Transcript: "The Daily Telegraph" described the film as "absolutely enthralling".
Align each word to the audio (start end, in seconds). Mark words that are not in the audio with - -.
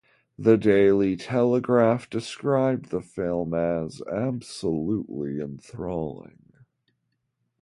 "The 0.35 0.57
Daily 0.57 1.15
Telegraph" 1.15 2.09
described 2.09 2.89
the 2.89 3.01
film 3.03 3.53
as 3.53 4.01
"absolutely 4.11 5.39
enthralling". 5.39 6.53